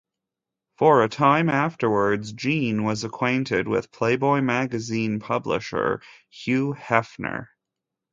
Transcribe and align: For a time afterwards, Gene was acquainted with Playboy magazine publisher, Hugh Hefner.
For 0.79 1.03
a 1.03 1.09
time 1.09 1.47
afterwards, 1.47 2.31
Gene 2.31 2.83
was 2.83 3.03
acquainted 3.03 3.67
with 3.67 3.91
Playboy 3.91 4.41
magazine 4.41 5.19
publisher, 5.19 6.01
Hugh 6.31 6.73
Hefner. 6.73 7.49